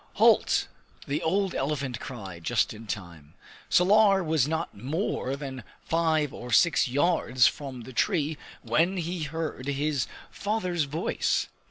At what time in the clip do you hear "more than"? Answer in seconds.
4.75-5.63